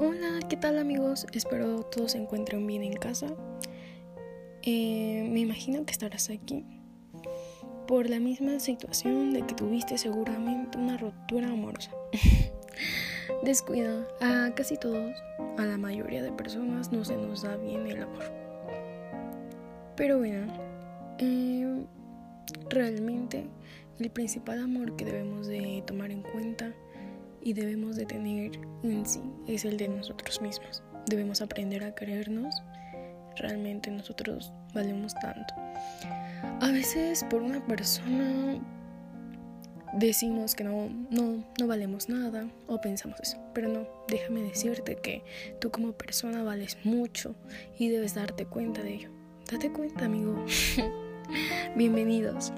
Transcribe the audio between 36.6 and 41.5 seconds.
A veces por una persona decimos que no, no,